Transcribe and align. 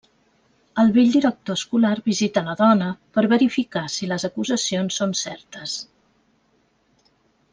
El 0.83 0.87
vell 0.93 1.11
director 1.15 1.57
escolar 1.59 1.91
visita 2.07 2.43
la 2.47 2.55
dona 2.61 2.87
per 3.17 3.25
verificar 3.35 3.85
si 3.97 4.09
les 4.13 4.27
acusacions 4.31 4.99
són 5.01 5.13
certes. 5.23 5.77